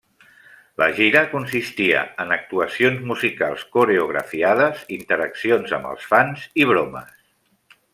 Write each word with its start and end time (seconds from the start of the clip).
La 0.83 0.85
gira 0.99 1.21
consistia 1.33 1.99
en 2.25 2.33
actuacions 2.37 3.05
musicals 3.11 3.67
coreografiades, 3.77 4.83
interaccions 5.01 5.79
amb 5.81 5.95
els 5.95 6.13
fans 6.15 6.53
i 6.65 6.71
bromes. 6.75 7.19